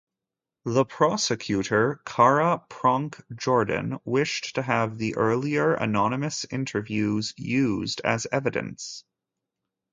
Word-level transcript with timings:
The 0.65 0.83
Prosecutor 0.83 2.01
Cara 2.07 2.65
Pronk-Jordan 2.71 3.99
wished 4.03 4.55
to 4.55 4.63
have 4.63 4.97
the 4.97 5.15
earlier 5.15 5.75
anonymous 5.75 6.43
interviews 6.49 7.35
used 7.37 8.01
as 8.03 8.25
evidence. 8.31 9.03